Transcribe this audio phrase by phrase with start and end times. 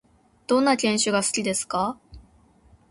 [0.47, 1.95] どんな犬種が好きですか？